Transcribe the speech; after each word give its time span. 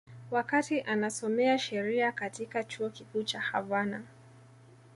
Wakati 0.31 0.81
anasomea 0.81 1.59
sheria 1.59 2.11
katika 2.11 2.63
Chuo 2.63 2.89
Kikuu 2.89 3.23
cha 3.23 3.39
Havana 3.41 4.03